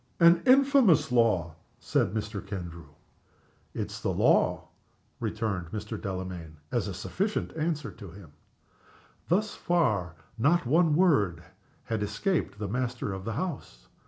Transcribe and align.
"An 0.19 0.41
infamous 0.47 1.11
law!" 1.11 1.53
said 1.79 2.11
Mr. 2.11 2.43
Kendrew. 2.43 2.87
"It 3.75 3.91
is 3.91 4.01
the 4.01 4.09
law," 4.11 4.69
returned 5.19 5.67
Mr. 5.67 6.01
Delamayn, 6.01 6.57
as 6.71 6.87
a 6.87 6.93
sufficient 6.95 7.55
answer 7.55 7.91
to 7.91 8.09
him. 8.09 8.31
Thus 9.27 9.53
far 9.53 10.15
not 10.39 10.65
a 10.65 10.69
word 10.81 11.43
had 11.83 12.01
escaped 12.01 12.57
the 12.57 12.67
master 12.67 13.13
of 13.13 13.25
the 13.25 13.33
house. 13.33 13.89